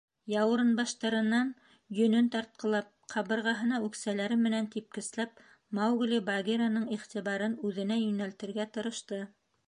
[0.31, 1.49] Яурынбаштарынан
[1.97, 5.43] йөнөн тартҡылап, ҡабырғаһына үксәләре менән типкесләп,
[5.81, 9.21] Маугли Багираның иғтибарын үҙенә йүнәлтергә тырышты.